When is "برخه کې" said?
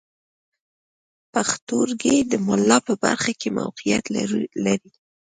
3.03-3.49